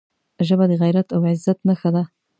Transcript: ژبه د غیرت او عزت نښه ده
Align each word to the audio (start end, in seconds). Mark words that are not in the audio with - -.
ژبه 0.47 0.65
د 0.69 0.73
غیرت 0.81 1.07
او 1.15 1.21
عزت 1.31 1.59
نښه 1.67 1.89
ده 1.95 2.03